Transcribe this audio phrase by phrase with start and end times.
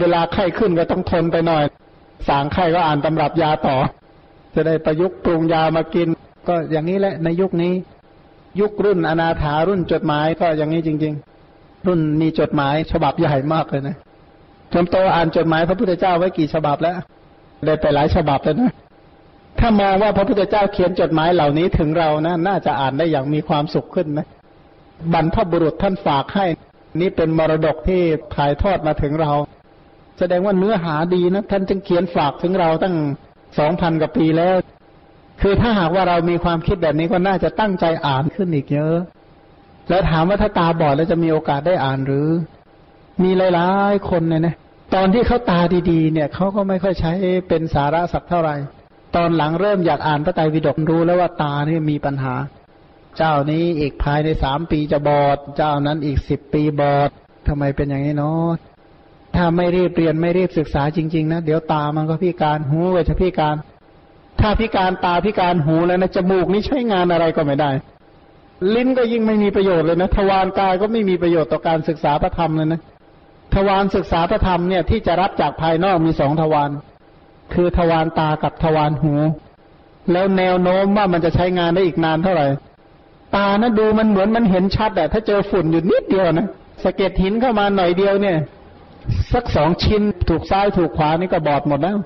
[0.00, 1.64] เวลาไข้ขึ้นก็ต้องทนไปหน่อย
[2.28, 3.76] สางไข้ก็อ่านตำรับยาต่อ
[4.54, 6.08] จะได้ประยุกต์ปรุงยามากิน
[6.48, 7.72] ก็อย่างนี้แหละในยุคนี้
[8.60, 11.14] ยุครุ่นอนาถารุ่นจดหมายก็อย่างนี้จริง
[11.50, 13.96] ๆ รุ่นมีจดหมายฉบับใหญ่มากเลยนะ
[14.72, 16.96] จนโตอ่านจดหมายพระพุทธเจ้าไว้กี่ฉบับแล้ว
[17.66, 18.72] ได้ไปหลายฉบับแล้วนะ
[19.58, 24.26] ถ้ามองว่าพระพุทธเจ้าเขียนจดหมายเหล่านี้ถึงเรานะน่าจะอ่านได้อย่างมีความสุขขึ้นนะ
[25.12, 26.46] บรรพบุรุษท่านฝากให้
[27.00, 28.02] นี่เป็นมรดกที่
[28.34, 29.32] ถ่ายทอดมาถึงเรา
[30.18, 32.94] แสดงว่าเนื้อหาดีนะ ท่านจึงเขียนฝากถึงเราตั้ง
[33.58, 34.56] สองพันกว่าปีแล้ว
[35.40, 38.96] คือถ้าหากว่าเรามีความคิดแบบนี้ก็น่าจะตั้งใจอ่านขึ้นอีกเยอะ
[39.88, 42.28] แล้วถามว่าถ้าตาบอดแล้วจะมีโอกาสได้อ่านหรือ
[43.22, 44.56] มีหลายๆคนเนี่ยนะ
[44.94, 47.12] ตอนที่เขาตาดีๆ เนี่ยเขาก็ไม่ค่อยใช้
[47.48, 48.56] เป็นสาระสักเท่าไหร่
[49.16, 52.34] ตอนหลังเริ่มอยากอ่านพระไตรปิฎกรู้แล้วว่าตานี่มีปัญหา
[53.16, 57.10] เจ้านี้อีกภายในสามปีจะบอด เจ้านั้นอีกสิบปีบอด
[57.48, 58.48] ทำไมเป็นอย่างนี้เนาะ
[59.34, 63.56] ถ้าไม่รีบเรียนไม่รีบศึกษาจริง ๆ นะ เดี๋ยวตามันก็พิการหูก็จะพิการ
[64.40, 67.70] ถ้าพิการตาพิการหูแล้วนะจมูกนี่ใช้งานอะไรก็ไม่ได้
[68.74, 72.80] ลิ้นก็ยิ่งไม่มีประโยชน์เลยนะทวารกายก็ไม่มีประโยชน์ต่อการศึกษาพระธรรมเลยนะ
[73.54, 76.70] ทวารศึกษาพระธรรมเนี่ยที่จะรับจากภายนอกมีสองทวาร
[77.54, 79.14] คือทวารตากับทวารหู
[80.12, 82.46] แล้วแนวโน้มว่ามันจะใช้งานได้อีกนานเท่าไหร่
[83.36, 86.48] ตานะดูมันเหมือนมันเห็นชัดแต่ถ้าเจอฝุ่นอยู่นิดเดียวนะ
[86.82, 88.36] สะเก็ดหินเข้ามาหน่อยเดียวเนี่ย
[89.32, 91.96] สักสองชิ้นถูกซ้ายถูกขวานี่ก็บอดหมดแล้ว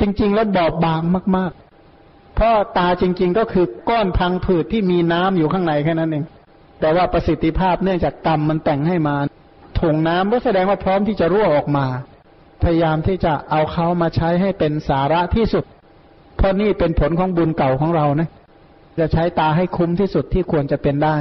[0.00, 1.02] จริง ๆ แล้วบอบบาง
[1.36, 1.52] มาก
[1.92, 6.24] ๆ เพราะตาจริง ๆ ก็คือก้อนพังผืดที่มีน้ำอยู่ข้างในแค่นั้นเอง
[6.80, 9.16] แต่ว่าประสิทธิภาพเนื่องจากกรรมมันแต่งให้มา
[9.80, 11.86] ถุงน้ำก็แสดงว่าพร้อมที่จะรั่วออกมา
[12.62, 15.64] พยายามที่จะเอาเขามาใช้ให้เป็นสาระที่สุด
[16.36, 18.28] เพราะนี่เป็นผลของบุญเก่าของเรานะ
[18.98, 21.16] จะใช้ตาให้คุ้มที่สุดที่ควรจะเป็นได้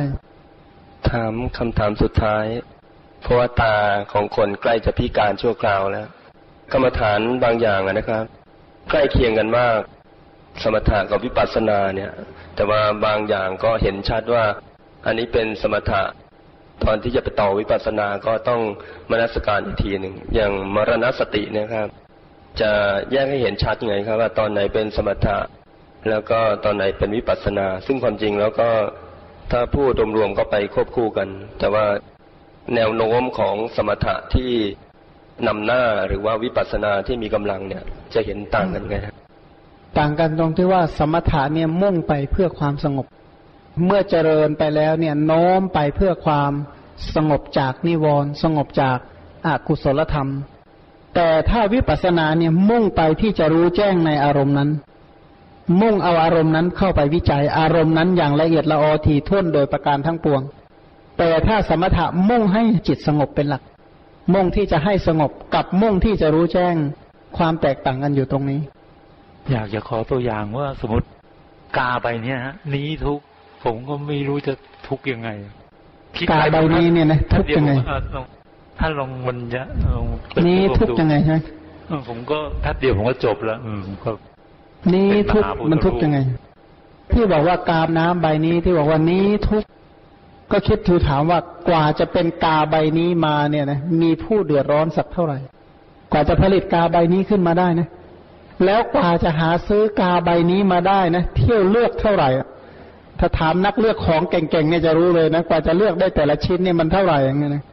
[1.09, 2.45] ถามคำถามสุดท้าย
[3.21, 3.75] เพราะว่าตา
[4.11, 6.07] ของคนใกล้จะพิการชั่วคราวแล้ว
[6.71, 8.25] กรรมฐานบางอย่างนะครับ
[8.89, 9.79] ใกล้เคียงกันมาก
[10.63, 12.11] สมถะกับวิปัสสนาเนี่ย
[12.55, 14.45] แต่ว่าบางอย่างก็เห็นชัดว่า
[15.05, 16.03] อันนี้เป็นสมถะ
[16.83, 18.61] ตอนที่จะไปต่อวิปัสสนาก็ต้อง
[19.11, 21.87] มนสการอีกทีหนึ่งอย่างมรณสตินะครับ
[22.61, 22.71] จะ
[23.11, 25.37] แยกให้เห็นชัดยังไงครับ ว่าตอนไหนเป็นสมถะ
[26.09, 28.69] แล้วก็ตอนไหนเป็นวิปัสสนา ซึ่งความจริงแล้วก็
[29.51, 31.27] ถ้าพูดรวมๆก็ไปควบคู่กัน
[31.59, 31.85] แต่ว่า
[32.75, 34.51] แนวโน้มของสมถะที่
[35.47, 37.83] นำหน้าหรือว่าวิปัสสนาที่มีกำลังเนี่ย
[38.13, 39.13] จะเห็นต่างกันไงครับ
[39.97, 43.05] ต่างกันตรงที่ว่าสมถะเนี่ยมุ่งไปเพื่อความสงบ
[43.85, 46.51] เมื่อเจริญไปแล้วเนี่ยโน้มไปเพื่อความ
[47.15, 48.97] สงบจากนิวรณ์สงบจาก
[49.45, 50.29] อากุศลธรรม
[51.15, 54.69] แต่ถ้าวิปัสสนาเนี่ยมุ่งไปที่จะรู้แจ้งในอารมณ์นั้น
[55.81, 60.41] มุ่งเอาอารมณ์นั้นเข้าไปวิจัยอารมณ์นั้นอย่างละเอียดละออทีท่วนโดยประการทั้งปวง
[61.23, 63.61] แต่ถ้าสมถะมุ่งให้จิตสงบเป็นหลัก
[64.33, 66.75] มุ่งที่จะให้สงบกับมุ่งที่จะรู้แจ้ง
[67.37, 68.59] ความแตกต่างกันอยู่ตรงนี้
[69.51, 71.07] อยากจะขอตัวอย่างว่าสมมติ
[71.77, 73.23] กาใบเนี้ยฮะนี้ทุกข์
[73.63, 74.53] ผมก็ไม่รู้จะ
[74.87, 75.29] ทุกข์ยังไง
[76.17, 78.25] คิดกาใบนี้เนี่ยนะทุกข์ยังไงเออลอง
[78.79, 79.61] ถ้าลองมันจะ
[79.93, 81.39] ลองเปิดนี้ให้ผมทุกข์ดูยังไงใช่ไหม
[81.87, 84.09] เออผมก็แป๊บเดียวผมก็จบแล้ว อืมผมก็
[84.93, 86.17] นี้เป็นทุกข์มหาพุทธมันทุกข์ยังไง
[87.11, 89.67] ที่บอกว่ากามน้ำใบนี้ที่บอกว่านี้ทุกข์
[90.51, 91.39] ก็คิดถูถามว่า
[91.69, 95.37] กว่าจะเป็นกาใบนี้มาเนี่ยนะมีผู้เดือดร้อนสักเท่าไหร่
[96.11, 97.87] กว่าจะผลิตกาใบนี้ขึ้นมาได้นะ
[98.65, 102.47] แล้วกว่าจะหาซื้อกาใบนี้มาได้นะเที่ยวเลือกเท่าไหร่อะ
[103.19, 107.63] ถ้าถามนักเลือกของเก่งๆเนี่ยจะรู้เลยนะกว่าจะเลือกได้แต่ละชิ้นเนี่ยมันเท่าไหร่อย่างเงี้ยนะ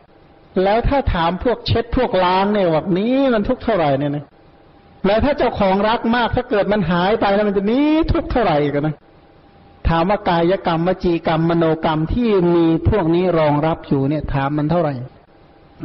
[0.65, 4.25] แล้วถ้าถามพวกเช็ดพวกล้างเนี่ยว่านี้มันทุกเท่าไหร่เนี่ยนะ
[5.07, 8.95] แล้วถ้าเจ้าของรักมากถ้าเกิดมันหายไปแล้วมันจะนี้ทุกเท่าไหร่กันนะ
[9.89, 14.95] ถามว่ากายกรรมวจีกรรมมโนกรรมที่มีพวกนี้รองรับอยู่เนี่ย ถามมันเท่าไหร่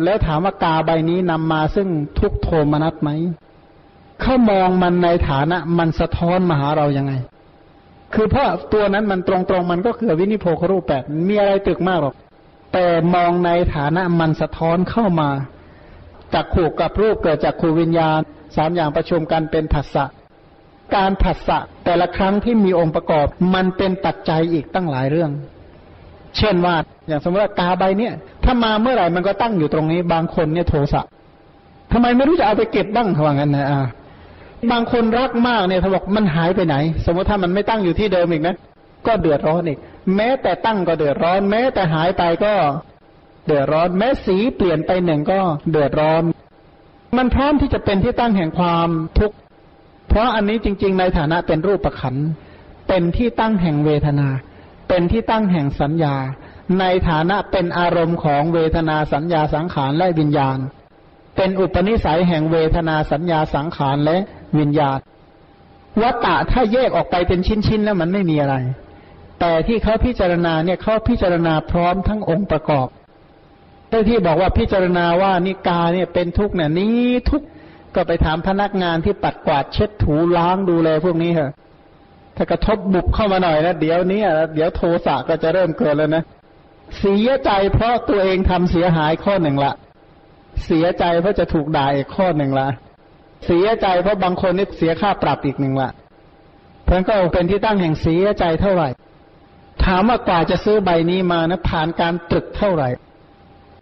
[0.03, 1.87] แล้วถามว่ากาใบนี้นำมาซึ่ง
[2.19, 3.09] ทุกโทมนัสไหม
[4.21, 7.13] เขามองมันในฐานะมันสะท้อนมาหาเรายังไง
[8.13, 12.15] คือเพราะตัวนั้นมันตรงๆมันก็คือวินิโพครูปแปดมีอะไรตึกมากหรอก
[12.73, 15.29] แต่มองในฐานะมันสะท้อนเข้ามา
[16.33, 18.19] จากขู่กับรูปเกิดจากขูวิญญาณ
[18.55, 20.05] สามอย่างประชุมกันเป็นผัสสะ
[20.95, 25.31] การผัสสะแต่ละครั้งที่มีองค์ประกอบ มันเป็นปัจจัยอีกตั้งหลายเรื่อง
[26.37, 26.75] เช่นว่า
[27.07, 28.13] อย่างสมมติว่ากาใบเนี่ย
[28.43, 31.03] ถ้ามาเมื่อไหร่มันก็ตั้งอยู่ตรงนี้ บางคนเนี่ยโทสะ
[31.91, 33.85] ทำไมไม่รู้จะเอาไปเก็บบ้างเขาว่างั้นนะอ่า
[34.71, 36.75] บางคนรักมากเนี่ยเขาบอกมันหายไปไหน
[37.05, 38.55] สมมติถ้ามันไม่ตั้งอยู่ที่เดิมอีกนะ
[39.07, 39.79] ก็เดือดร้อนอีก
[40.15, 42.53] แม้แต่ตั้งก็เดือดร้อน แม้แต่หายไปก็
[43.45, 45.39] เดือดร้อน แม้สีเปลี่ยนไปหนึ่งก็
[45.71, 46.23] เดือดร้อน
[47.17, 49.35] มันพร้อมที่จะเป็นที่ตั้งแห่งความทุกข์
[50.13, 52.15] เพราะอันนี้จริง ๆ ในฐานะเป็นรูปประขัน
[52.87, 54.27] เป็นที่ตั้งแห่งเวทนา
[54.89, 56.15] เป็นที่ตั้งแห่งสัญญา
[56.79, 60.57] ในฐานะเป็นอารมณ์ของเวทนาสัญญาสังขารและวิญญาณ
[61.35, 64.17] เป็นอุปนิสัยแห่งเวทนาสัญญาสังขารและ
[64.57, 64.99] วิญญาณ
[66.01, 68.55] วัตตะถ้าแยกออกไปเป็นชิ้นๆแล้วมันไม่มีอะไร
[69.39, 72.87] แต่ที่เขาพิจารณาเนี่ยเขาพิจารณาพร้อมทั้งองค์ประกอบ
[73.89, 77.47] แต่ที่บอกว่าพิจารณาว่านิกาเนี่ยเป็นทุกข์เนี่ยนี้ทุกข์
[77.95, 81.51] ก็ไปถามพนักงานที่ปัดกวาดเช็ดถูล้างดูแลพวกนี้เถอะ
[82.35, 84.21] ถ้ากระทบบุบเข้ามาหน่อยนะเดี๋ยวนี้
[84.55, 86.23] เดี๋ยวโทสะก็จะเริ่มเกิดแล้วนะ
[86.99, 89.73] เสียใจเพราะตัวเองทำเสียหายข้อหนึ่งละ
[90.65, 92.67] เสียใจเพราะจะถูกด่าอีกข้อหนึ่งละ
[93.45, 95.89] เสียใจเพราะบางคนนี่เสียค่าปรับอีกหนึ่งละ
[96.85, 98.89] เพราะก็เป็นที่ตั้งแห่งเสียใจเท่าไหร่
[99.85, 102.89] ถามว่ากว่าจะซื้อใบนี้มานะผ่านการตรึกเท่าไหร่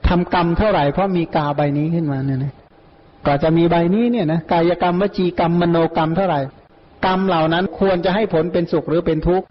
[0.07, 2.53] ทำกรรมเท่าไหร่เพราะมีกาใบนี้ขึ้นมาเนี่ยนะ
[3.25, 6.41] กว่าจะมีใบนี้เนี่ยนะกายกรรมวจีกรรมมโนกรรมเท่าไหร่
[7.06, 9.45] กรรมเหล่านั้นควรจะให้ผลเป็นสุขหรือเป็นทุกข์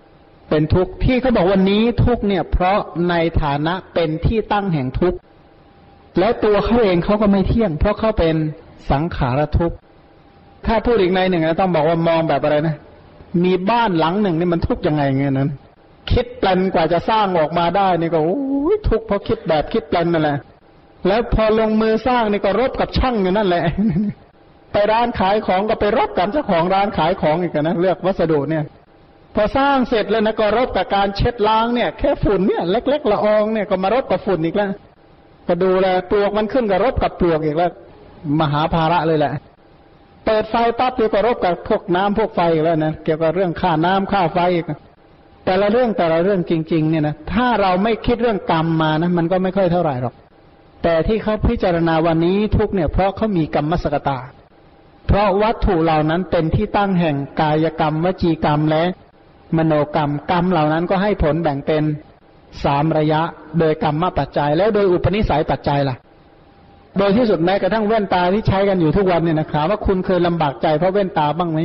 [0.50, 2.78] เป็นทุกข์ที่เขาบอกวันนี้ทุกข์เนี่ย เพราะ
[3.11, 5.19] ในฐานะเป็นที่ตั้งแห่งทุกข์
[6.19, 8.37] แล้วตัวเขาเองเขาก็ไม่เที่ยง เพราะเขาเป็น
[8.90, 9.76] สังขารทุกข์
[10.67, 12.76] ถ้าพูดอีกในหนึ่งนะต้องบอกว่ามองแบบอะไรนะ
[13.44, 15.50] มีบ้านหลังหนึ่งนี่มันทุกข์ยังไงเงี้ยนั้น
[16.12, 18.38] คิดแปลนกว่าจะสร้างออกมาได้นี่ก็โอ้
[18.75, 20.38] ยทุกข์เพราะคิดแบบคิดแปลนนั่นแหละ
[21.06, 23.64] แล้วพอลงมือสร้างนี่ก็รบกับช่างอยู่นั่นแหละ
[24.73, 28.64] ไปร้านขายของก็ไปรบกับเจ้าของร้านขายของอีกนะเลือกวัสดุเนี่ย
[29.35, 34.70] พอสร้างเสร็จแล้วนะก็รบกับการเช็ดล้างเนี่ย แค่ฝุ่นเนี่ยเล็ก ๆ ละอองเนี่ยก็มารบกับฝุ่นอีกแล้ว
[35.49, 37.70] ก็ดูแลปลวกมันขึ้นกับรบกับปลวกอีกแล้ว
[38.41, 39.32] มหาภาระเลยแหละ
[40.25, 44.64] เปิดไฟปั๊บเดี๋ยวก็รบกับพวกน้ำพวกไฟอีกแล้วนะเกี่ยวกับเรื่องค่าน้ำค่าไฟอีก
[45.44, 50.14] แต่ละเรื่องแต่ละเรื่องจริง ๆ เนี่ยนะถ้าเราไม่คิดเรื่องกรรมมานะมันก็ไม่ค่อยเท่าไหร่หรอก
[50.82, 54.19] แต่ที่เขาพิจารณาวันนี้ทุกเนี่ยเพราะเขามีกรรมสกตา
[55.06, 58.82] เพราะวัตถุเหล่านั้นเป็นที่ตั้งแห่งกายกรรม วจีกรรมและ
[59.56, 61.82] มโนกรรมกรรมเหล่านั้นก็ให้ผลแบ่งเป็น
[62.65, 63.21] สามระยะ
[63.59, 65.97] โดยกรรมมาปัจจัย แล้วโดยอุปนิสัยปัจจัยล่ะ
[66.99, 71.59] โดยที่สุดแม้กระทั่งแว่นตาที่ใช้กันอยู่ทุกวันเนี่ยนะถามว่าคุณเคยลำบากใจเพราะแว่นตาบ้างไหม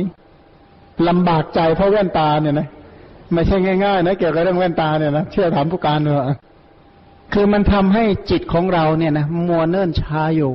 [1.08, 2.68] ลำบากใจเพราะแว่นตาเนี่ยนะ
[3.32, 6.38] ไม่ใช่ง่ายๆนะเกี่ยวกับเรื่องแว่นตาเนี่ยนะเชื่อถามผู้การเถอะ
[7.32, 10.52] คือมันทำให้จิตของเราเนี่ยนะมัวเนิ่นช้าอยู่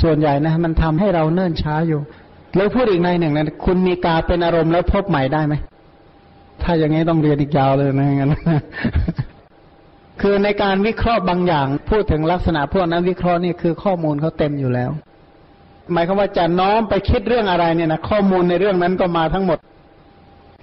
[0.00, 2.00] ส่วนใหญ่นะ มันทำให้เราเนิ่นช้าอยู่
[2.56, 5.54] แล้วพูดอีกในหนึ่งนะคุณมีกาเป็นอารมณ์แล้วพบใหม่ได้ไหม
[6.62, 8.30] ถ้าอย่างนี้ต้องเรียนอีกยาวเลยนะงั้น
[10.20, 14.90] คือในการวิเคราะห์บางอย่าง พูดถึงลักษณะพวกนั้นวิเคราะห์นี่คือข้อมูลเขาเต็มอยู่แล้ว
[15.92, 19.58] หมายความว่าจะน้อมไปคิดเรื่องอะไรเนี่ยนะข้อมูลในเรื่องนั้นก็มาทั้งหมด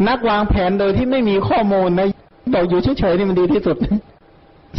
[0.07, 2.07] นักวางแผนโดยที่ไม่มีข้อมูลนะ
[2.53, 3.77] บอกอยู่เฉยๆนี่มันดีที่สุด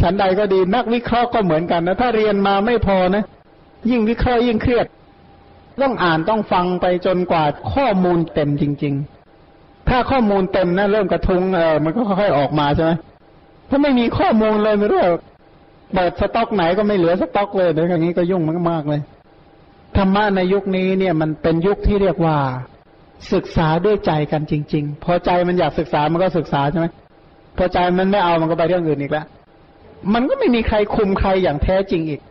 [0.01, 3.23] ฉันใดก็ดีนักวิเคราะห์ก็เหมือนกันนะถ้าเรียนมาไม่พอนะ
[3.89, 4.85] ยิ่งวิเคราะห์ยิ่งเครียด
[5.81, 7.43] ต้องอ่านต้องฟังไปจนกว่า
[7.73, 8.93] ข้อมูลเต็มจริง
[9.41, 12.91] ๆ ถ้าข้อมูลเต็มนะเริ่มกระทุงเออมันก็ค่อยๆออกมาใช่ไหม
[13.69, 14.99] ถ้าไม่มีข้อมูลเลยไม่รู้
[15.93, 19.01] เปิดสต็อกไหนก็ไม่เหลือสต็อกเลยเดี๋ยวอย่างนี้ก็ยุ่งมากๆเลย
[19.97, 22.37] ธรรมะในยุคนี้เนี่ยมันเป็นยุคที่เรียกว่า
[23.33, 26.87] ศึกษาด้วยใจกันจริง ๆ พอใจมันอยากศึกษามันก็ศึกษาใช่ไหม
[27.57, 29.25] พอใจมันไม่เอามันก็ไปเรื่องอื่นอีกแล้ว
[30.13, 32.21] มันก็ไม่มีใครคุมใครอย่างแท้จริงอีก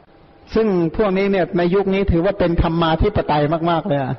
[0.55, 4.15] ซึ่งพวกนี้เนี่ยในยุคนี้ถือว่าเป็นธรรมมาธิปไตยมาก ๆ เลยอะ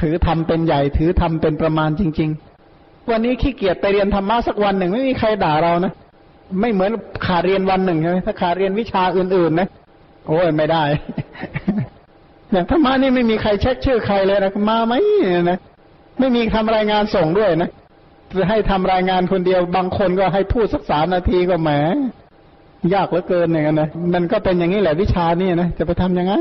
[0.00, 2.30] ถือทำเป็นใหญ่ ถือทำเป็นประมาณจริง
[2.70, 5.92] ๆ วันนี้ขี้เกียจไปเรียนธรรมะสักวันหนึ่งไม่มีใครด่าเรานะ
[6.60, 6.90] ไม่เหมือน
[7.26, 9.68] ขาดเรียนวันหนึ่งใช่ไหมถ้าขาดเรียนวิชาอื่นๆนะ
[10.26, 10.82] โอ้ยไม่ได้
[12.52, 14.94] อย่างธรรมะนี่ไม่มีใครเช็คชื่อใครเลยนะมาไหม
[15.50, 15.58] นะ
[16.18, 17.70] ไม่มีทำรายงานส่งด้วยนะ
[18.38, 21.70] จะให้ทำรายงานคนเดียวบางคนก็ให้พูดสักสามนาทีก็แหม
[22.94, 26.34] ยากเหลือเกินอย่างนั้นนะมันก็เป็นอย่างนี้แหละวิชานี่นะจะไปทํำยังไง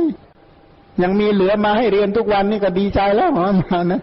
[1.04, 3.48] ยังมีเหลือมาให้เรียนทุกวันนี่ก็ดีใจแล้วมา
[3.92, 4.02] นะ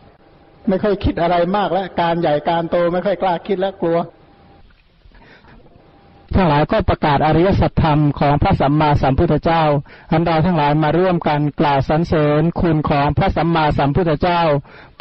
[0.69, 3.99] ไม่ค่อยคิดอะไรมากแล้วการใหญ่การโตไม่ค่อยกล้าคิดแล้วกลัว
[6.35, 9.63] ทั้งหลายก็ประกาศอริยสัจธรรมของพระสัมมาสัมพุทธเจ้า
[10.11, 14.41] อันเราทั้งหลายมาร่วมกันกล่าวสรรเสริญคุณของพระสัมมาสัมพุทธเจ้า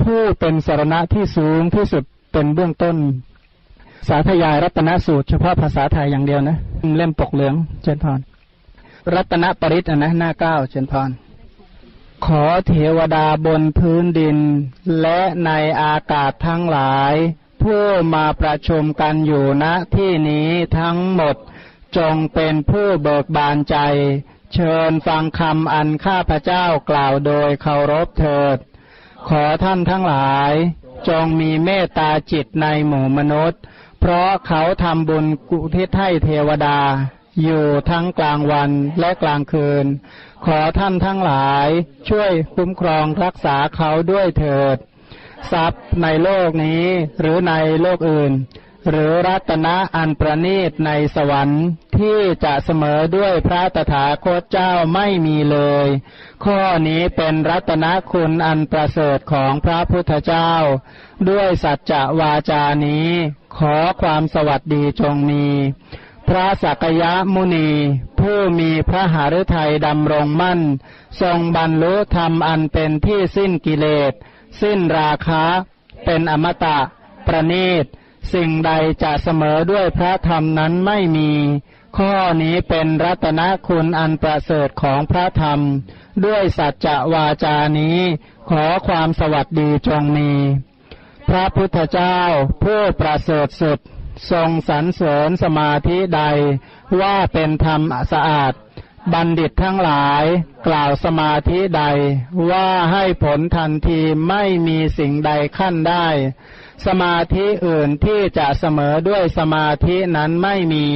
[0.01, 2.95] ผู้เป็นสารณะที่สูงที่สุดเป็นเบื้องต้น
[4.07, 6.57] สาธยายรัตนสูตรเฉพาะภาษาไทยอย่างเดียวนะ
[6.95, 8.19] เล่มปกเหลืองเจนพร
[9.13, 11.09] รัตนปริตนะหน้าเก้าเจนพร
[12.25, 14.37] ขอเทวดาบนพื้นดิน
[15.01, 17.13] และในอากาศทั้งหลาย
[17.61, 17.83] ผู้
[18.13, 21.35] มาประชุมกันอยู่ณที่นี้ทั้งหมด
[21.97, 23.77] จงเป็นผู้เบิกบานใจ
[24.53, 28.57] เชิญฟังคำอันข้าพเจ้ากล่าวโดยเคารพเถิด
[29.27, 30.53] ขอท่านทั้งหลาย
[31.07, 33.61] จงมีเมตตาจิตในหมู่มนุษย์
[34.05, 36.79] เพราะเขาทำบุญกุทิศให้เทวดา
[37.43, 39.85] อยู่ทั้งกลางวันและกลางคืน
[40.45, 41.67] ขอท่านทั้งหลาย
[42.09, 44.77] ช่วยคุ้มครองรักษาเขาด้วยเถิด
[45.51, 46.83] ทรัพย์ในโลกนี้
[47.19, 48.31] หรือในโลกอื่น
[48.89, 51.63] หรือรัตนะอันประณีตในสวรรค์
[51.99, 55.87] ที่จะเสมอด้วยพระตถาคตเจ้าไม่มีเลย
[56.43, 60.51] ข้อนี้เป็นรัตนคุณอันประเสริฐของพระพุทธเจ้า
[61.29, 63.07] ด้วยสัจจะวาจานี้
[63.57, 65.45] ขอความสวัสดีจงมี
[66.27, 67.69] พระสักยะมุนี
[68.19, 70.61] ผู้มีพระหฤทัยดำรงมั่น
[71.21, 74.13] ทรงบรรลุธรรมอันเป็นที่สิ้นกิเลส
[74.61, 75.45] สิ้นราคะ
[76.05, 76.79] เป็นอมตะ
[77.27, 77.85] ประณีต
[78.33, 78.71] สิ่งใด
[79.03, 81.31] จะเสมอด้วยพระธรรมนั้นไม่มี
[81.97, 85.59] ข้อนี้เป็นรัตนคุณอันประเสริฐของพระธรรม
[86.25, 87.97] ด้วยสัจจะวาจานี้
[88.49, 90.31] ขอความสวัสดีจงมี
[91.29, 92.19] พระพุทธเจ้า
[92.63, 93.79] ผู้ประเสริฐสุด
[94.31, 96.23] ทรงสรรเสริญสมาธิใด
[97.01, 98.53] ว่าเป็นธรรมสะอาด
[99.13, 100.23] บัณฑิตทั้งหลาย
[100.67, 101.83] กล่าวสมาธิใด
[102.51, 103.99] ว่าให้ผลทันที
[104.29, 106.07] ไม่มีสิ่งใดขั้นได้
[106.85, 110.87] สมาธิอื่นที่จะเสมอด้วยสมาธินั้นไม่มี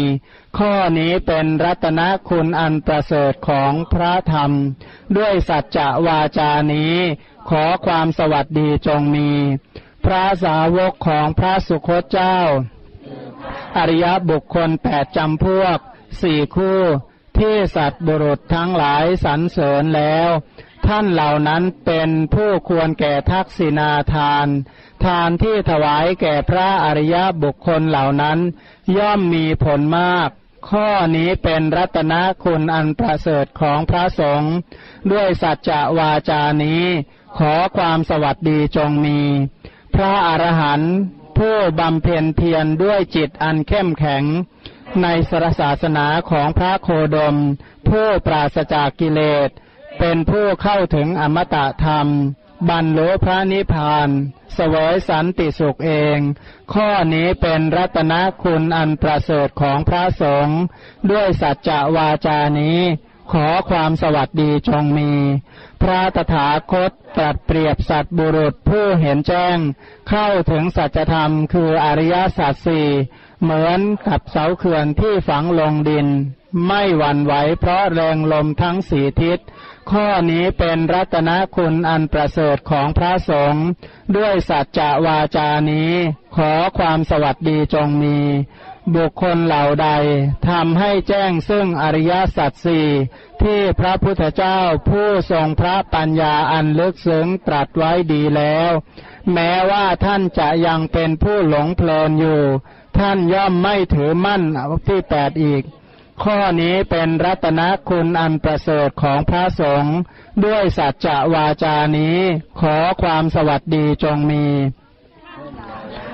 [0.58, 4.52] ข้อนี้เป็นรัตนคุณอันประเสริฐของพระธรรม
[5.18, 6.96] ด้วยสัจจะวาจานี้
[7.50, 9.32] ขอความสวัสดีจงมี
[10.08, 12.40] พระสาวกของพระสุคตเจ้า
[13.78, 15.78] อริยบุคคลแปดจำพวก
[16.22, 16.82] สี่คู่
[17.38, 20.30] ที่สัตว์บุรุษทั้งหลายสรรเสริญแล้ว
[20.88, 24.48] ท่านเหล่านั้นเป็นผู้ควรแก่ทักษิณาทาน
[25.06, 28.40] ทานที่ถวายแก่พระอริยบุคคลเหล่านั้น
[28.98, 30.30] ย่อมมีผลมาก
[30.70, 34.54] ข้อนี้เป็นรัตนคุณอันประเสริฐของพระสงฆ์
[35.12, 36.84] ด้วยสัจจะวาจานี้
[37.38, 39.22] ขอความสวัสดีจงมี
[39.96, 40.94] พระอรหันต์
[41.38, 44.24] ผู้บำเพ็ญเพียรด้วยจิตอันเข้มแข็ง
[45.02, 47.36] ในสรศาสนาของพระโคดม
[47.90, 49.50] ผู้ปราศจากกิเลส
[50.00, 52.08] เป็นผู้เข้าถึงอมตะธรรม
[52.70, 54.10] บรรลุพระนิพพาน
[54.58, 56.20] สวยสันติสุขเอง
[56.74, 58.14] ข้อนี้เป็นรัตน
[58.44, 60.60] คุณอันประเสริฐของพระสงฆ์
[61.12, 62.80] ด้วยสัจจะวาจานี้
[63.32, 65.12] ขอความสวัสดีจงมี
[65.82, 69.58] พระตถาคตตรัสเปรียบสัตบุรุษผู้เห็นแจ้ง
[70.10, 72.88] เข้าถึงสัจธรรมคืออริยสัจสี่
[73.42, 76.08] เหมือนกับเสาเขื่อนที่ฝังลงดิน
[76.68, 79.40] ไม่หวั่นไหวเพราะแรงลมทั้งสี่ทิศ
[79.92, 83.66] ข้อนี้เป็นรัตนคุณอันประเสริฐของพระสงฆ์
[84.18, 85.92] ด้วยสัจจะวาจานี้
[86.36, 88.20] ขอความสวัสดีจงมี
[88.96, 89.90] บุคคลเหล่าใด
[90.50, 92.88] ทำให้แจ้งซึ่งอริยสัจสี่
[93.44, 98.72] ที่พระพุทธเจ้าผู้ทรงพระปัญญาอันลึกซึ้งตรัสไว้ดีแล้ว
[99.34, 102.42] แม้ว่าท่านจะยังเป็นผู้หลงเพลินอยู่
[102.98, 104.42] ท่านย่อมไม่ถือมั่น
[104.88, 105.64] ที่แปดอีก
[106.24, 109.98] ข้อนี้เป็นรัตนคุณอันประเสริฐของพระสงฆ์
[110.46, 112.18] ด้วยสัจจะวาจานี้
[112.60, 114.46] ขอความสวัสดีจงมี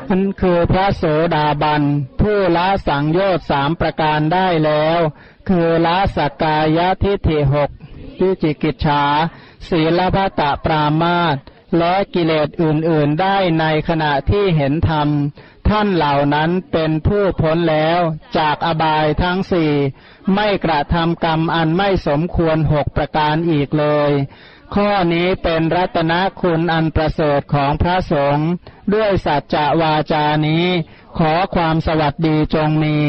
[0.09, 1.03] อันคือพระโส
[1.35, 1.83] ดาบัน
[2.21, 4.99] ผู้ละสังโยชน์สามประการได้แล้ว
[5.49, 7.69] คือละสกกายทิฏฐิหก
[8.19, 9.03] วิจิกิจฉา
[9.69, 11.37] ศีลพัตะปรามาต
[11.77, 15.09] และกิเลสอื่นๆได้ในขณะที่เห็นธรรม
[15.69, 18.01] ท่านเหล่านั้นเป็นผู้พ้นแล้ว
[18.37, 19.71] จากอบายทั้งสี่
[20.33, 24.11] ไม่กระทำกรรมอันไม่สมควรหกประการอีกเลย
[24.73, 28.49] ข้อนี้เป็นรัตนคุณอันประเสริฐของพระสงฆ์
[28.93, 30.65] ด้วยสัจจะวาจานี้
[31.17, 32.99] ขอความสวัสดีจงมี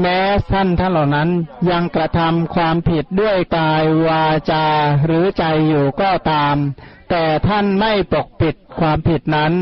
[0.00, 0.20] แม้
[0.52, 1.30] ท่านท่านเหล่านั้น
[1.70, 4.66] ยังกระทำความผิดด้วยกายวาจา
[5.04, 6.56] หรือใจอยู่ก็ตาม
[7.10, 9.52] แต่ท่านไม่ปกปิดความผิดนั้น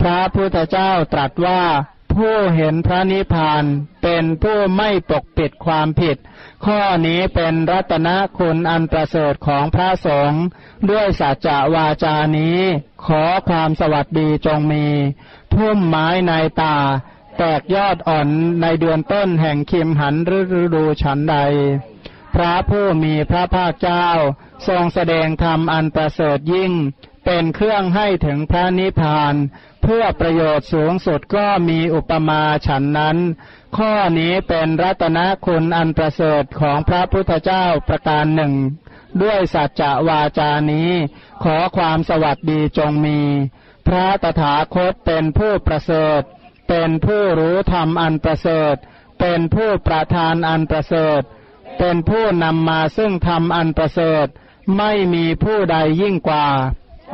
[0.00, 1.62] พระพุทธเจ้าตรัสว่า
[2.16, 3.64] ผู้เห็นพระนิพพาน
[4.02, 6.16] เป็นผู้ไม่ปกปิดความผิด
[6.64, 10.42] ข้อนี้เป็นรัตนคุณอันประเสริฐของพระสงฆ์
[10.90, 12.58] ด้วยสัจจะวาจานี้
[13.04, 14.86] ขอความสวัสดีจงมี
[15.52, 16.76] พุ่มไม้ในตา
[17.38, 18.28] แตกยอดอ่อน
[18.62, 20.40] ในเดือนต้นแห่งคิมหันฤ
[20.74, 21.36] ดูฉันใด
[22.34, 24.08] พระผู้มีพระภาคเจ้า
[24.68, 26.72] ทรงแสดงธรรมอันประเสริฐยิ่ง
[27.24, 29.34] เป็นเครื่องให้ถึงพระนิพพาน
[29.86, 33.18] เพื่อประโยชน์สูงสุดก็มีอุปมาฉันนั้น
[33.76, 38.54] ข้อนี้เป็นรัตนคุณอันประเสริฐของพระพุทธเจ้าประการหนึ่ง
[39.22, 40.90] ด้วยสัจจะวาจานี้
[41.44, 43.20] ขอความสวัสดีจงมี
[43.86, 46.20] พระตถาคตเป็นผู้ประเสริฐ
[46.68, 48.74] เป็นผู้รู้ธรรมอันประเสริฐ
[49.20, 51.20] เป็นผู้ประทานอันประเสริฐ
[51.78, 54.26] เป็นผู้นำมาซึ่งธรรมอันประเสริฐ
[54.78, 56.48] ไม่มีผู้ใดยิ่งกว่า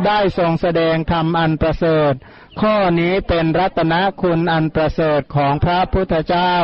[0.07, 2.12] ได้ทรงแสดงธรรมอันประเสริฐ
[2.59, 6.54] ข้อนี้เป็นรัตนคุณอันประเสริฐของพระพุทธเจ้า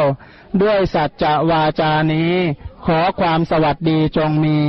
[0.62, 2.34] ด้วยสัจจะวาจานี้
[2.84, 4.60] ขอความสวัสดีจงมี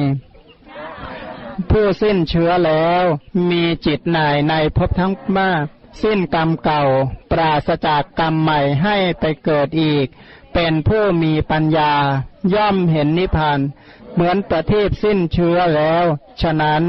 [1.71, 3.03] ผู้สิ้นเชื้อแล้ว
[3.51, 5.65] มีจิตหน่ายในภพทั้งมาก
[6.03, 6.83] สิ้นกรรมเก่า
[7.31, 10.07] ปราศจากกรรมใหม่ให้ไปเกิดอีก
[10.53, 11.93] เป็นผู้มีปัญญา
[12.53, 13.59] ย่อมเห็นนิพพาน
[14.17, 16.05] เหมือนประทีปสิ้นเชื้อแล้ว
[16.41, 16.83] ฉะนั้น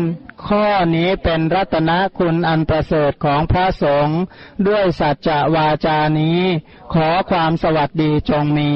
[0.47, 0.67] ข้อ
[0.97, 4.21] นี้เป็นรัตนคุณอันประเสริฐของพระสงฆ์
[4.69, 6.41] ด้วยสัจจะวาจานี้
[6.95, 8.73] ขอความสวัสดีจงมี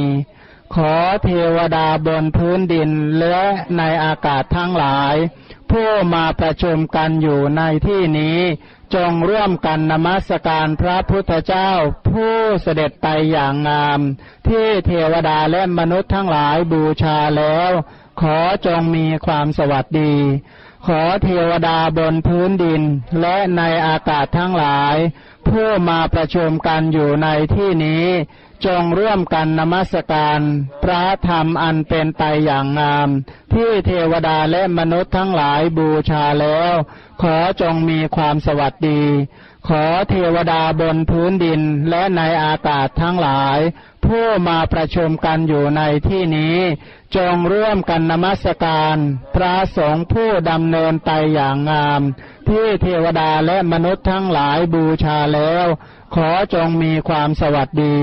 [0.75, 0.95] ขอ
[1.25, 3.41] เทวดาบนพื้นดินและ
[3.79, 5.15] ในอากาศทั้งหลาย
[5.71, 8.39] ผู้มาประชุมกันอยู่ในที่นี้
[8.95, 11.71] จงร่วมกันนมัสการพระพุทธเจ้า
[12.09, 14.01] ผู้เสด็จไปอย่างงาม
[14.49, 17.71] ที่เทวดาและมนุษย์ทั้งหลายบูชาแล้ว
[18.21, 20.15] ขอจงมีความสวัสดี
[20.87, 22.83] ขอเทวดาบนพื้นดิน
[23.21, 24.97] และในอากาศทั้งหลาย
[25.49, 28.07] ผู้มาประชุมกันอยู่ในที่นี้
[28.67, 30.41] จงร่วมกันนมัสการ
[30.83, 33.09] พระธรรมอันเป็นไปอย่างงาม
[33.53, 36.75] ที่เทวดาและมนุษย์ทั้งหลายบูชาแล้ว
[37.23, 39.03] ขอจงมีความสวัสดี
[39.69, 43.59] ขอเทวดาบนพื้นดินและในอากาศทั้งหลาย
[44.07, 46.57] ผู้มาประชุมกันอยู่ในที่นี้
[47.17, 48.97] จงร่วมกันนมัสการ
[49.35, 52.01] พระสงฆ์ผู้ดำเนินไปอย่างงาม
[52.49, 55.67] ที่เทวดาและมนุษย์ทั้งหลายบูชาแล้ว
[56.15, 57.95] ขอจงมีความสวัสดี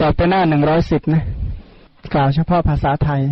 [0.00, 1.24] ต่อไปหน้าหนึ่งร้อยสิบนะ
[2.14, 3.22] กล่าวเฉพาะภาษาไทย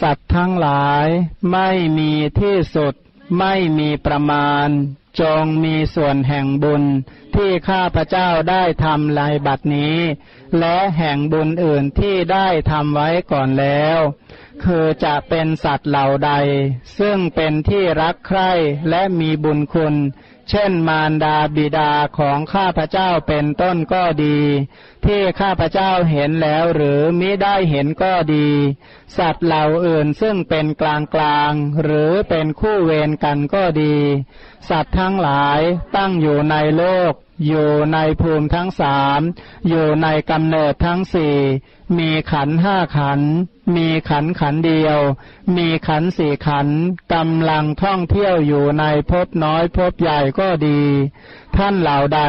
[0.00, 1.06] สัตว์ทั้งหลาย
[1.52, 2.94] ไม่มีที่สุด
[3.38, 4.68] ไม่มีประมาณ
[5.20, 6.82] จงมีส่วนแห่งบุญ
[7.34, 9.98] ที่ข้าพระเจ้าได้ทำลายบัดนี้
[10.58, 13.98] และแห่งบุญอื่นที่ได้ทำไว้ก่อนแล้ว
[14.64, 16.32] คือจะเป็นสัตว์เหล่าใด
[16.98, 18.52] ซึ่งเป็นที่รักใคร่
[18.90, 19.94] และมีบุญคุณ
[20.50, 24.38] เช่นมารดาบิดาของข้าพระเจ้าเป็นต้นก็ดี
[25.06, 28.48] ที่ข้าพระเจ้าเห็นแล้วหรือมิได้เห็นก็ดี
[29.18, 33.96] สัตว์เหล่าอื่นซึ่งเป็นกลางกลางหรือเป็นคู่เวรกันก็ดี
[34.68, 35.60] สัตว์ทั้งหลาย
[35.96, 37.12] ตั้งอยู่ในโลก
[37.46, 39.20] อยู่ในภูมิทั้งสาม
[39.68, 41.36] อยู่ในกำเนิดทั้งสี่
[41.98, 43.20] มีขันห้าขัน
[43.76, 44.98] มีขันขันเดียว
[45.56, 46.68] มีขันสี่ขัน
[47.14, 50.82] กำลังท่องเที่ยวอยู่ในภพน้อยภพใหญ่ก็ดี
[51.58, 52.20] ท่านเหล่าใด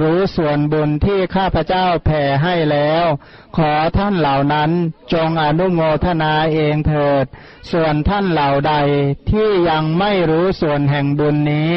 [0.00, 3.04] รู้ส่วนบุญที่ข้าพเจ้าแผ่ให้แล้ว
[3.56, 4.70] ขอท่านเหล่านั้น
[5.12, 7.24] จงอนุโมทนาเองเถิด
[7.72, 8.74] ส่วนท่านเหล่าใด
[9.30, 11.72] ที่ยังไม่รู้ส่วนแห่งบุญนี้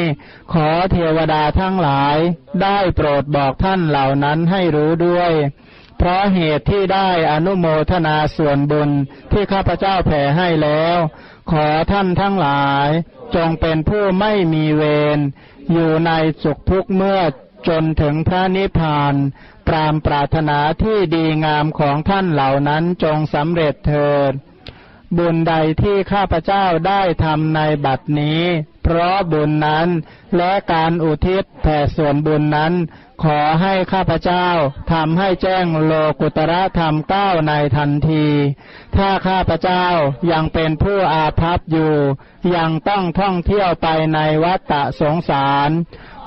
[0.52, 2.16] ขอเทวดาทั้งหลาย
[2.62, 5.32] ได้โปรดบอกท่านเหล่านั้นให้รู้ด้วย
[5.98, 8.90] เพราะเหตุที่ได้อนุโมทนาส่วนบุญ
[9.32, 10.98] ที่ข้าพเจ้าแผ่ให้แล้ว
[11.50, 12.88] ขอท่านทั้งหลาย
[13.34, 14.82] จงเป็นผู้ไม่มีเว
[15.16, 15.18] ร
[15.72, 17.20] อยู่ในสุขทุกเมื่อ
[17.68, 19.14] จนถึงพระนิพพาน
[19.68, 24.32] ปรามปรารถนาที่ดีงามของท่านเหล่านั้นจงสำเร็จเถิด
[25.18, 28.42] บุญใดที่ข้าพเจ้าได้ทำในบัดนี้
[28.84, 29.88] เพราะบุญนั้น
[30.36, 32.72] และการอุทิศแผ่ส่วนบุญนั้น
[33.22, 34.48] ขอให้ข้าพเจ้า
[34.92, 38.26] ทำให้แจ้งโลกุตระธรรมก้าในทันที
[38.96, 39.86] ถ้าข้าพเจ้า
[40.32, 41.94] ยังเป็นผู้อาภัพอยู่
[42.56, 45.70] ยังต้องท่องเที่ยวไปในวัฏฏะสงสาร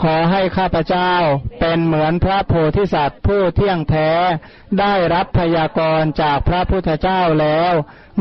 [0.02, 1.14] ขอให้ข้าพเจ้า
[1.60, 4.12] เป็นเหมือนพระโพธิสัตว์ผู้เที่ยงแท้
[4.80, 7.74] ได้รับพยากรณ์จากพระพุทธเจ้าแล้ว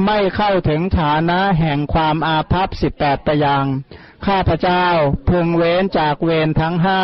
[0.07, 3.67] ไม่เข้าถึงฐานะแห่งความอาภัพสิบแปดประยัง
[4.27, 4.87] ข้าพเจ้า
[5.29, 7.03] พึงเว้นจากเวรทั้งห้า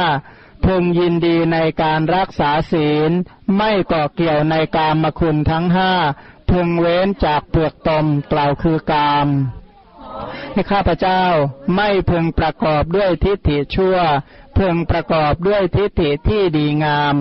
[0.66, 3.10] พึงยินดีในการรักษาศีล
[3.56, 5.92] ไม่ก่อเกี่ยวในกามคุณทั้งห้า
[6.50, 9.28] พึงเว้นจากเปลือกตมกล่าวคือกาม
[10.52, 11.24] ให้ข้าพเจ้า
[11.76, 13.96] ไม่พึงประกอบด้วยทิฏฐิชั่ว
[14.58, 17.14] พึงประกอบด้วยทิฏฐิที่ดีงาม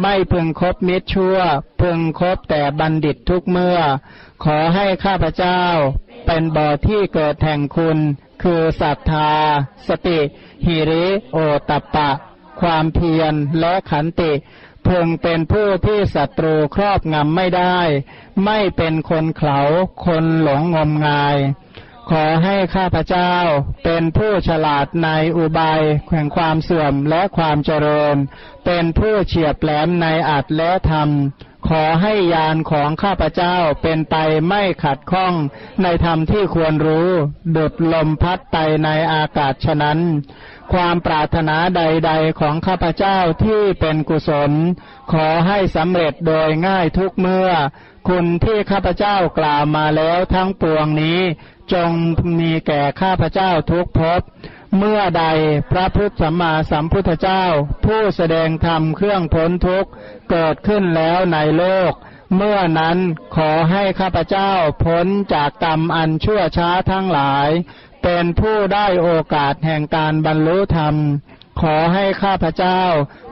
[0.00, 1.38] ไม่พึงคบมิตรชั่ว
[1.80, 3.78] พึงคบแต่บัณฑิตทุกเมื่อ
[4.44, 5.62] ขอให้ข้าพเจ้า
[6.26, 7.98] เป็นบ่อที่เกิดแห่งคุณ
[8.42, 9.32] คือศรัทธา
[9.88, 10.18] สติ
[10.66, 11.36] หิริ โอ
[11.68, 12.10] ตัปปะ
[12.60, 14.32] ความเพียรและขันติ
[14.86, 17.78] พึงเป็นผู้ที่ศัตรูครอบงำไม่ได้
[18.44, 19.60] ไม่เป็นคนเขา
[20.06, 21.38] คนหลงงมงาย
[22.10, 23.34] ขอให้ข้าพเจ้า
[23.84, 28.16] เป็นผู้ฉลาดในอุบายแห่งความเสื่อมและความเจริญ
[28.64, 31.08] เป็นผู้เฉียบแหลมในอัดและธรรม
[31.70, 34.16] ขอให้ยานของข้าพเจ้าเป็นไป
[34.48, 35.34] ไม่ขัดข้อง
[35.82, 37.08] ในธรรมที่ควรรู้
[37.56, 39.98] ดุดลมพัดไปในอากาศฉะนั้น
[40.72, 44.52] ความปรารถนาใดๆของข้าพเจ้าที่เป็นกุศล
[45.12, 47.50] ขอให้สำเร็จโดยง่ายทุกเมื่อ
[48.08, 51.20] คุณที่ข้าพเจ้ากล่าวมาแล้วทั้งปวงนี้
[51.72, 51.90] จง
[52.40, 54.20] มีแก่ข้าพเจ้าทุกภพ
[54.76, 55.24] เมื่อใด
[55.70, 57.44] พระพุทธสัมมาสัมพุทธเจ้า
[57.84, 59.90] ผู้แสดงธรรมเครื่องพ้นทุกข์
[60.30, 61.92] เกิดขึ้นแล้วในโลก
[62.36, 62.98] เมื่อนั้น
[63.36, 64.52] ขอให้ข้าพเจ้า
[64.84, 67.48] พ้นจากกรรมอันชั่วช้าทั้งหลาย
[68.02, 70.94] เป็นผู้ได้โอกาสแห่งการบรรลุธรรม
[71.60, 72.82] ขอให้ข้าพเจ้า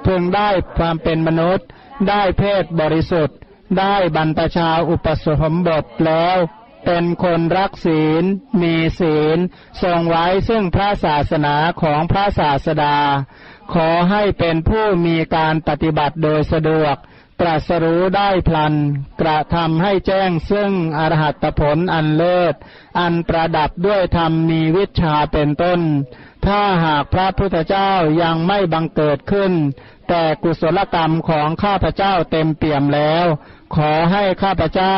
[0.06, 0.48] พึงได้
[0.78, 1.66] ความเป็นมนุษย์
[2.08, 3.36] ได้เพศบริสุทธิ์
[3.78, 6.36] ได้บรรพชาอุปสมบทแล้ว
[6.84, 8.24] เป็นคนรักศีล
[8.62, 9.38] มีศีล
[9.82, 12.96] ทรงไว้ซึ่งพระศาสนาของพระศาสดา
[13.74, 16.96] ขอให้เป็นผู้มีการปฏิบัติโดยสะดวก
[17.40, 18.74] ตรัสรู้ได้พลัน
[19.20, 22.54] กระทำให้แจ้งซึ่งอรหัตผลอันเลิศ
[22.98, 25.80] อันประดับด้วยธรรมมีวิชาเป็นต้น
[26.46, 29.52] ถ้าหากพระพุทธเจ้ายังไม่บังเกิดขึ้น
[30.08, 33.26] แต่กุศลกรรมของข้าพเจ้าเต็มเปี่ยมแล้ว
[33.74, 34.96] ขอให้ข้าพเจ้า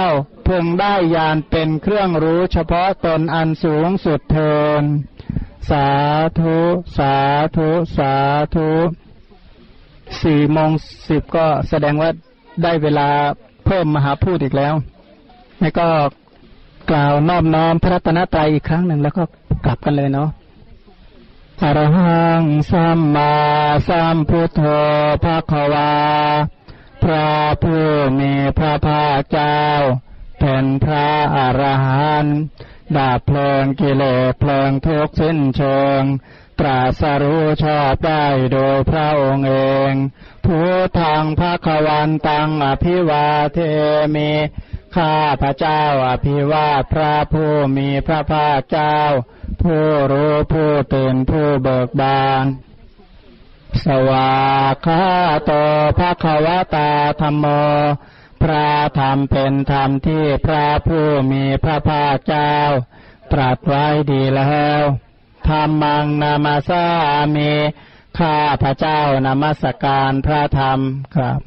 [0.48, 4.82] พึงได้ยานเป็นเครื่องรู้เฉพาะตนอันสูงสุดเทิน
[5.70, 5.88] สา
[6.40, 6.58] ธุ
[6.98, 7.14] สา
[7.56, 8.14] ธุ สา
[8.54, 8.70] ธุ
[10.22, 10.70] สี่โมง
[11.08, 12.10] สิบก็แสดงว่า
[12.62, 13.08] ได้เวลา
[13.66, 14.74] เพิ่มมหาพูดอีกแล้ว
[15.60, 15.86] แล้วก็
[16.90, 19.22] กล่าวนอบน้อมพระรัตนตรัยอีกครั้งหนึ่งแล้วก็
[19.64, 20.28] กลับกันเลยเนาะ
[21.62, 23.34] อรหังสัมมา
[23.88, 24.60] สัมพุทโธ
[25.22, 25.90] ภะคะวา
[27.04, 27.30] พระ
[27.62, 27.86] ผู้
[28.20, 29.62] มีพระภาคเจ้า
[30.40, 32.38] เป็นพระอรหันต์
[32.96, 36.02] ดาบเพลิงกิเลสเพลิงทุกข์สิ้นเชิง
[36.60, 39.54] ตรัสรู้ชอบได้โดยพระองค์เอ
[39.90, 39.92] ง
[40.46, 43.58] ผู้ทางพระควันตังอภิวาเท
[44.14, 44.32] มิ
[44.96, 48.98] ข้าพระเจ้าอภิวาทพระผู้มีพระภาคเจ้า
[49.62, 52.44] ผู้รู้ผู้ตื่นผู้เบิกบาน
[53.84, 54.30] สวา
[54.86, 55.02] กา
[55.44, 55.52] โต
[55.98, 56.90] ภะคะวะตา
[57.20, 57.46] ธรรมโม
[58.42, 62.54] พระธรรมเป็นธรรมที่พระผู้มีพระภาคเจ้า
[63.32, 64.82] ตรัสไว้ดีแล้ว
[65.48, 66.84] ธรรมังนามาสา
[67.36, 67.50] มี
[68.18, 70.80] ข้าพระเจ้านามัสการพระธรรม
[71.14, 71.40] ครับ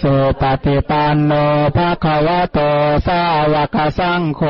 [0.00, 1.32] สุปฏิปันโน
[1.76, 2.60] ภะคะวะโต
[3.06, 3.22] สา
[3.52, 4.42] วกสังโฆ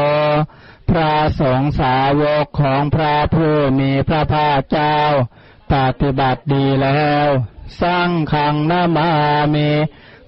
[0.91, 4.99] พระสงฆ์สาวกของพระผู้มีพระภาคเจ้า
[5.73, 7.29] ปฏิบัติดีแล้ว
[7.83, 9.11] สร้างขังนามา
[9.55, 9.69] มี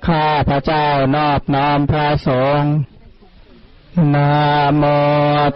[0.06, 2.72] ข้าพระเจ้านอบน้อมพระสงฆ์
[4.14, 4.30] นะ
[4.76, 4.84] โม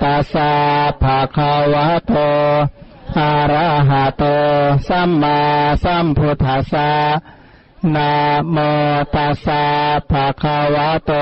[0.03, 0.53] ตัสสะ
[1.03, 2.14] ภะคะวะโต
[3.18, 4.25] อะระหะโต
[4.88, 5.40] สัมมา
[5.85, 6.90] สัมพุทธัสสะ
[7.94, 8.12] นะ
[8.51, 8.59] โม
[9.14, 9.64] ตัสสะ
[10.11, 11.12] ภะคะวะโต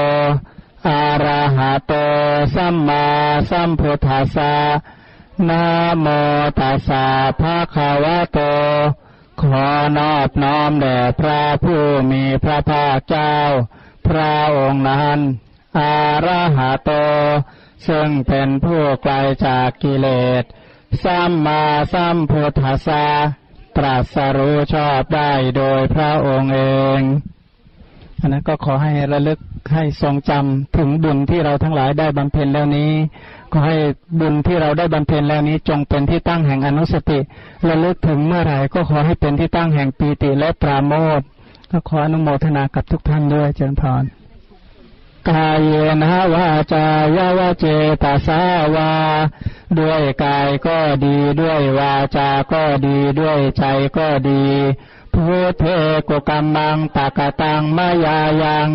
[0.89, 1.93] อะระหะโต
[2.55, 3.05] สัมมา
[3.51, 4.55] สัมพุทธัสสะ
[5.49, 5.67] นะ
[6.01, 6.07] โม
[6.59, 7.07] ตัสสะ
[7.41, 8.39] ภะคะวะโต
[9.41, 9.69] ขอ
[9.99, 13.35] นอบน้อมแด่พระผู้มีพระภาคเจ้า
[14.09, 15.19] พระองค์นั้น
[15.79, 16.91] อาระหะโต
[17.89, 19.15] ซึ่งเป็นผู้ไกล
[19.47, 20.09] จากกิเล
[20.43, 20.45] ส
[21.03, 23.07] สัมมาสัมพุทธัสสะ
[23.77, 26.61] ตรัสรู้ชอบได้โดยพระองค์เอ
[26.99, 27.01] ง
[28.21, 29.39] อันนั้นก็ขอให้ระลึก
[29.75, 32.93] ให้ทรงจำถึงบุญที่เราทั้งหลายได้บำเพ็ญแล้วนี้
[33.57, 33.79] ขอให้
[34.21, 37.19] บุญที่เราได้บำเพ็ญแล้วนี้จงเป็นที่ตั้งแห่งอนุสติ
[37.69, 41.27] ระลึกถึงเมื่อไหร่ก็ขอให้เป็นที่ตั้งแห่งปีติและปราโมทย์
[41.71, 44.05] ก็ขออนุโมทนากับทุกท่านด้วยเจริญพร
[45.31, 46.87] กายเยนะวาจา
[47.17, 47.67] ยาวาเจ
[48.03, 48.41] ตาสา
[48.75, 48.91] วา
[49.79, 53.65] ด้วยกายก็ดีด้วยวาจาก็ดีด้วยใจ
[53.97, 54.43] ก็ดี
[55.15, 55.65] พุทเท
[56.09, 58.69] กุกรรมังปากตังมายายัง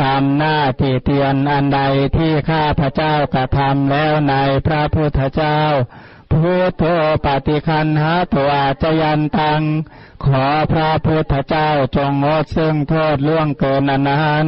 [0.00, 1.80] กรรมหน้าที่เตียนอันใด
[2.16, 4.34] ที่ข้าพระเจ้ากระทำแล้วใน
[4.66, 5.58] พระพุทธเจ้า
[6.32, 6.84] พุทโธ
[7.24, 9.62] ปฏิคันหาตัวาจยันตัง
[10.24, 13.96] ขอพระพุทธเจ้าจงงดซึ่งโทษล่วงเกินนั
[14.44, 14.46] น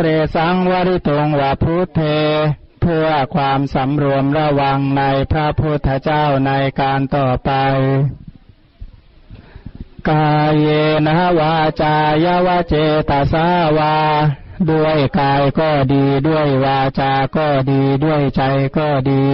[0.00, 2.00] เรสังวริตงวาพุทเท
[2.80, 7.50] เพื่อความสำรวมระวังในพระพุทธเจ้าในการต่อไป
[10.08, 10.68] กายเย
[11.06, 12.74] นะวาจายวาเจ
[13.08, 13.46] ตาสา
[13.78, 13.94] วา
[14.70, 18.42] ด้วยกายก็ดีด้วยวาจา ก็ดีด้วยใจ
[18.76, 19.24] ก็ดี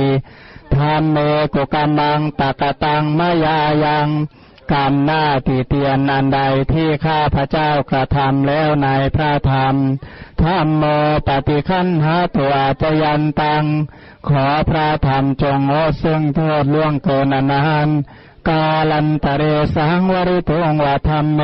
[0.74, 1.16] ธรรมเม
[1.54, 4.08] กุกรรมังปะกตังมายายัง
[4.72, 6.40] กรรมหน้าติเตียนนันใด
[6.72, 9.76] ที่ข้าพระเจ้ากระทำแล้วในพระธรรม
[10.42, 10.84] ธรรมโม
[11.26, 13.64] ปฏิคันหาตัวจยันตัง
[14.28, 17.88] ขอพระธรรมจงโอซึ่งโทษล่วงเกินนาน
[18.48, 19.42] กาลันตะเร
[19.74, 21.40] สังวริตุงวธรรมเม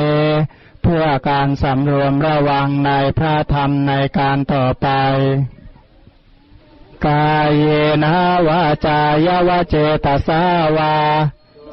[0.82, 4.88] เพื่อการสำรวมระวังในพระธรรมในการต่อไป
[7.08, 7.66] กายเย
[8.04, 8.14] นะ
[8.48, 10.42] วาจายาวเจตสา
[10.76, 10.94] วา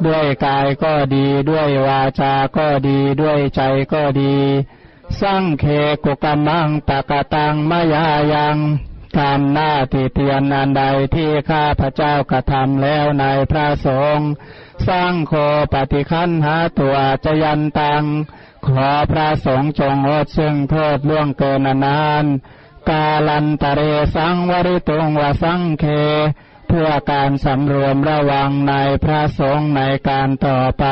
[0.06, 3.62] ด้วยกายก็ดีด้วยวาจาก็ดีด้วยใจ
[3.94, 4.36] ก็ดี
[5.20, 5.66] สังเค
[6.04, 8.58] กุกรรมังปะกะตังมายายัง
[9.18, 10.84] กรรมหน้าที่เตียนนันใด
[11.16, 14.30] ที่ข้าพระเจ้ากระทำแล้วในพระสงฆ์
[14.88, 15.34] สร้างโค
[15.74, 16.96] ปฏิคันหาตัว
[17.26, 18.04] จยันตัง
[18.66, 22.26] ขอพระสงฆ์จงอดซึ่งโทษล่วงเกินนาน
[22.90, 23.82] กาลันตะเร
[24.16, 25.86] สังวริตุงวสังเค
[26.68, 30.86] เพื่อการสำรวมระวังในพระสงฆ์ในการต่อไป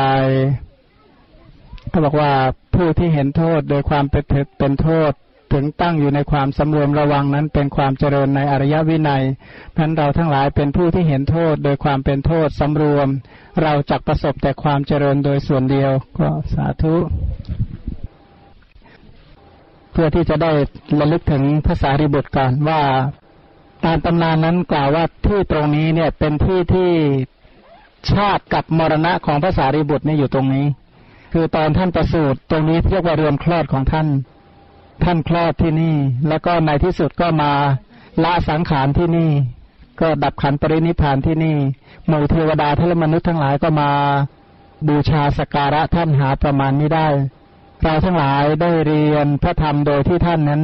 [1.89, 2.33] เขาบอกว่า
[2.75, 4.23] ผู้ที่เห็นโทษโดยความเป็น
[4.59, 5.11] เป็นโทษ
[5.53, 9.23] ถึงตั้งอยู่ในความสำรวมระวังนั้นเป็นความเจริญในอริยวินัย
[9.75, 13.07] พันเราทั้งหลายเป็นผู้ที่เห็นโทษโดยความเป็นโทษสำรวม
[13.61, 16.95] เราจักประสบแต่ความเจริญโดยส่วนเดียว ก็สาธุ
[19.91, 20.51] เพื่อที่จะได้
[20.99, 22.81] ระลึกถึงภาษาริบุตรก่อนว่า
[23.85, 26.91] ตามตำนานนั้นกล่าวว่าที่ตรงนี้เนี่ยเป็นที่ที่
[28.11, 30.65] ชาติกับมรณะของภาษาริบุตรเนี่ยอยู่ตรงนี้
[31.33, 34.07] คือตอนท่านประสูติตรงนี้เรียกว่าเรือนคลอดของท่าน
[35.03, 35.95] ท่านคลอดที่นี่
[36.27, 37.51] แล้วก็ในที่สุดก็มา
[38.23, 39.31] ละสังขารที่นี่
[40.01, 41.57] ก็ดับขันปรินิพานที่นี่
[42.07, 43.91] หมู่เทวดาทละมนุษย์ทั้งหลายก็มา
[44.87, 47.07] บูชาสการะท่านหาประมาณไม่ได้
[47.83, 50.63] เราทั้งหลายได้เรียนพระธรรมโดยที่ท่านนั้น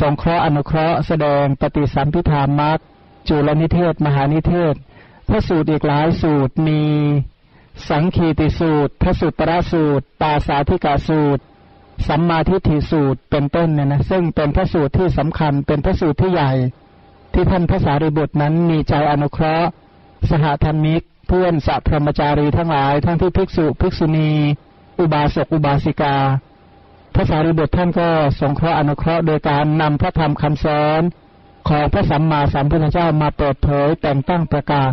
[0.00, 2.78] สงเคราะห์อนุเคราะห์แสดงปฏิสัมพิธามัก
[3.28, 4.74] จุลนิเทศ มหานิเทศ
[5.28, 6.82] พระสูตรอีกหลายสูตรมี
[7.88, 11.42] สังคีติสูตร พระสุตตรสูตร ปาสาธิกาสูตร
[12.08, 16.52] สัมมาทิฏฐิสูตรเป็นต้นเนี่ยนะซึ่งเป็นพระสูตรที่สำคัญเป็นพระสูตรที่ใหญ่
[17.34, 19.68] ที่ท่านพระสารีบุตรนั้นมีใจอนุเคราะห์
[20.30, 24.32] สหธรรมิก เพื่อนสัพพรมจารีทั้งหลาย ทั้งที่ภิกษุภิกษุณี
[25.00, 26.16] อุบาสกอุบาสิกา
[27.14, 28.08] พระสารีบุตรท่านก็
[28.40, 31.02] สงเคราะห์อนุเคราะห์โดยการนำพระธรรมคำสอน
[31.68, 34.92] ของพระสัมมาสัมพุทธเจ้ามาเปิดเผยแต่งตั้งประกาศ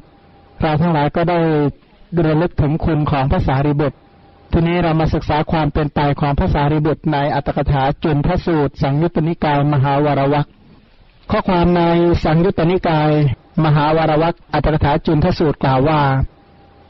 [0.62, 1.40] เราทั้งหลายก็ได้
[2.26, 3.98] ระลึกถึงคุณของพระสารีบุตร
[4.56, 10.48] ทีนี้เรามาศึกษาความเป็นไปของพระสารีบุตรในอัตถกถาจุนพระสูตร สังยุตตนิกายมหาวรวัก
[11.32, 11.82] ข้อความใน
[12.24, 13.12] สังยุตตนิกาย
[13.66, 16.02] มหาวรวักอัตถกถาจุนทสูตรกล่าวว่า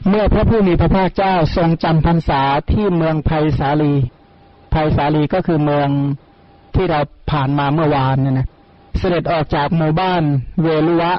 [0.08, 3.94] เมื่อพระผู้มีพระภาคเจ้าทรงจำพรรษาที่เมืองไผ่สาลี
[4.70, 5.88] ไผ่สาลีก็คือเมือง
[6.74, 7.00] ที่เรา
[7.30, 8.48] ผ่านมาเมื่อวานเนี่ยนะ
[8.98, 10.22] เสด็จออกจากหมู่บ้าน
[10.62, 11.12] เวลุวะ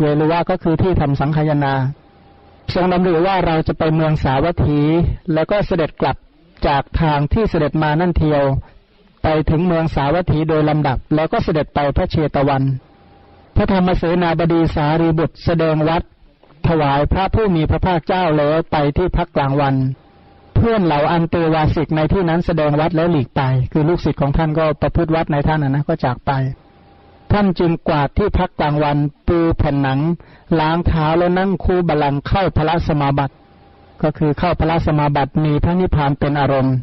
[0.00, 1.74] เวลุวะก็คือที่ทำสังขยนา
[2.74, 4.80] ทรงดำริว่าเราจะไปเมืองสาวัตถี
[5.34, 6.16] แล้วก็เสด็จกลับ
[6.66, 8.42] จากทางที่เสด็จมานั่นเทียว
[9.22, 12.62] ไปถึงเมืองสาวัตถีโดยลำดับ แล้วก็เสด็จไปพระเชตวัน
[13.56, 16.02] พระธรรมเสนาบดีสารีบุตรแสดงวัด
[16.68, 19.74] ถวายพระผู้มีพระภาคเจ้าแล้วไปที่พักกลางวัน
[20.56, 26.30] เพื่อนเหล่าอันเตวาสิกในที่นั้นแสดงวัดแล้วหลีกไป คือลูกศิษย์ของท่านก็ประพฤติวัดในท่านนะนะก็จากไป
[27.32, 30.00] ท่านจึงกวาดที่พักกลางวันปูแผ่นหนัง
[30.60, 33.34] ล้างเท้าแล้วนั่งคูบาลังเข้าพระสมาบัติ
[34.02, 36.76] ก็คือเข้าพระสมาบัติมีพระนิพพานเป็นอารมณ์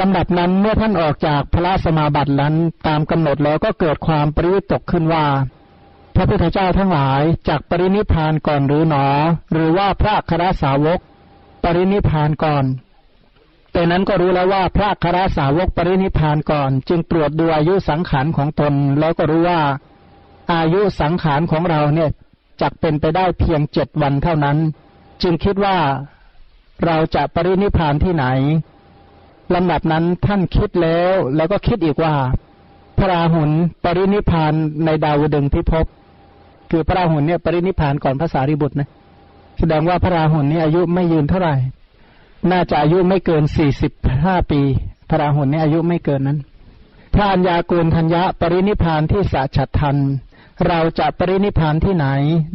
[0.00, 2.54] ลำดับนั้นเมื่อท่านออกจากพระสมาบัตินั้น
[2.86, 5.24] ตามกำหนดแล้วก็เกิดความปริวิตกขึ้นว่า
[6.14, 9.06] พระพุทธเจ้าทั้งหลายจากปรินิพพานก่อนหรือหนอ
[9.52, 11.00] หรือว่าพระคราสาวก
[11.62, 12.64] ปรินิพพานก่อน
[13.74, 19.60] แต่นั้นก็รู้แล้วว่าพระคราสาวกปรินิพานก่อน จึงตรวจดูอายุสังขารของตน แล้วก็รู้ว่า
[20.54, 22.10] อายุสังขารของเราเนี่ย
[22.60, 24.56] จักเป็นไปได้เพียงเจ็ดวันเท่านั้น
[25.22, 25.76] จึงคิดว่า
[26.84, 28.26] เราจะปรินิพานที่ไหน
[29.54, 32.14] ลำดับนั้นท่านคิดแล้วแล้วก็คิดอีกว่า
[32.98, 33.50] พระราหุล
[33.84, 34.52] ปรินิพาน
[34.84, 35.86] ในดาวดึงพิภพ
[36.70, 38.88] คือพระราหุลเนี่ยปรินิพพานก่อนภาษาริบุตรนะ
[39.58, 41.54] แสดงว่าพระราหุลนี่อายุไม่ยืนเท่าไหร่
[42.50, 43.92] น่าจะอายุไม่เกินสี่สิบ
[44.24, 44.60] ห้าปี
[45.08, 46.38] พระราหุลนี่อายุไม่เกินนั้น
[47.14, 49.96] พระัญญากุลธัญญะปรินิพานที่สะฉัดทัน
[50.66, 52.06] เราจะปรินิพานที่ไหน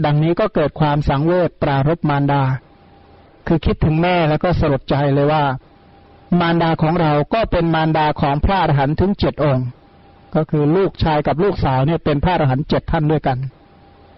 [0.05, 2.43] ดังนี้ก็เกิดความสังเวชปรารบมารดา
[3.47, 5.43] คือคิดถึงแม่แล้วก็สลดใจเลยว่า
[6.39, 9.65] มารดาของเราก็เป็นมารดาของพระอรหันต์ถึงเจ็ดองค์
[10.35, 13.37] ก็คือลูกชายกับลูกสาวเนี่ยเป็นพระอรหันต์เจ็ดท่านด้วยกัน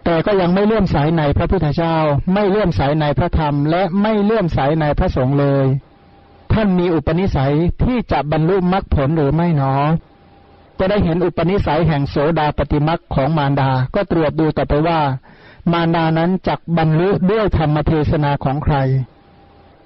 [0.05, 1.95] แต่ก็ยังไม่เลื่อมใสในพระพุทธเจ้า
[2.33, 5.65] ไม่เลื่อมใสในพระธรรม และไม่เลื่อมใสในพระสงฆ์เลย
[6.53, 9.73] ท่านมีอุปนิสัยที่จะบรรลุมรรคผลหรือไม่หนอ
[10.79, 14.99] จะได้เห็นอุปนิสัยแห่งโสดาปฏิมักของมารดา ก็ตรวจดูต่อไปว่า
[15.71, 18.75] มารดานั้นจักบรรลุด้วยธรรมเทศนาของใคร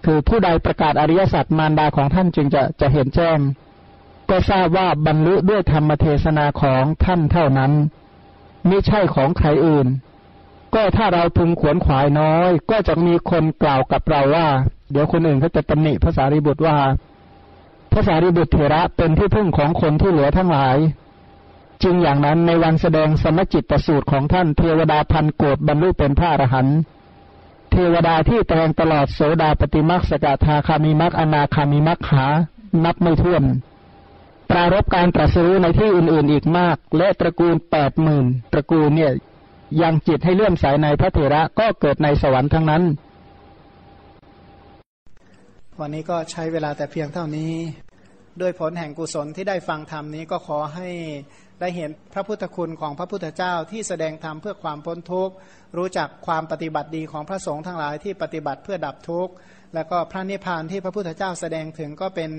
[0.05, 3.39] คือผู้ใดประกาศอริยสัจมารดาของท่านจึงจะจะเห็นแจ้ง
[4.29, 7.71] ก็ทราบว่าบรรลุด้วยธรรมเทศนาของท่านเท่านั้น
[8.67, 9.87] ไม่ใช่ของใครอื่น
[10.73, 14.47] ก็ถ้าเราพึงขวนขวายน้อย ก็จะมีคนกล่าวกับเราว่า
[14.91, 16.77] เดี๋ยวคนอื่นเขาจะตำหนิภาษาริบุตรว่า
[17.93, 20.77] ภาษาริบุตรเถระเป็นที่พึ่งของคนที่เหลือทั้งหลาย
[21.83, 26.77] จึงอย่างนั้นในวันแสดงสมจิตประสูตรของท่านเทวดาพันโกดบรรลุเป็นพระอรหันต์
[27.71, 32.25] เทวดาที่แตงตลอดโสดาปฏิมักสกทาคามิมักอนาคามิมักหา
[32.83, 33.43] นับไม่ถ้วน
[34.51, 39.11] ปรารบการตรัสรู้ในที่อื่นๆอีกมาก และตระกูลแปดหมื่นตระกูลเนี่ย
[39.81, 42.83] ยังจิตให้เลื่อมใสในพระเถระก็เกิดในสวรรค์ทั้งนั้น
[45.79, 47.53] วันนี้ก็ใช้เวลาแต่เพียงเท่านี้
[48.41, 50.89] ด้วยผลแห่งกุศลที่ได้ฟังธรรมนี้ก็ขอให้
[51.61, 55.33] ได้เห็นพระพุทธคุณของพระพุทธเจ้าที่แสดงธรรมเพื่อความพ้นทุกข์
[55.77, 59.33] รู้จักความปฏิบัติดีของพระสงฆ์ทั้งหลายที่ปฏิบัติเพื่อดับทุกข์
[59.75, 62.31] แล้วก็พระนิพพานที่พระพุทธเจ้าแสดงถึงก็เป็น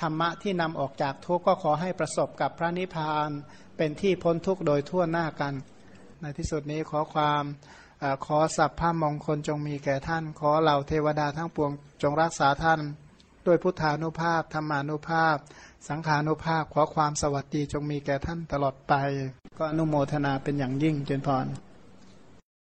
[0.00, 3.30] ธรรมะที่นำออกจากทุกข์ก็ขอให้ประสบกับพระนิพพาน
[3.76, 5.54] เป็นที่พ้นทุกข์โดยทั่วหน้ากัน
[6.20, 7.42] ในที่สุดนี้ขอความ
[8.02, 11.70] อขอสัพพะมงคลจงมีแก่ท่าน ขอเหล่าเทวดาทั้งปวง
[12.02, 12.80] จงรักษาท่าน
[13.46, 15.36] ด้วยพุทธานุภาพธรรมานุภาพ
[15.88, 18.94] สังขานุภาพขอความสวัสดีจงมีแก่ท่านตลอดไป
[19.58, 21.46] ก็อนุโมทนาเป็นอย่างยิ่งเจนพร